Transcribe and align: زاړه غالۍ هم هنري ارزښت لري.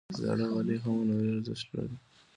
زاړه 0.19 0.45
غالۍ 0.51 0.77
هم 0.83 0.95
هنري 1.01 1.29
ارزښت 1.35 1.67
لري. 1.75 1.95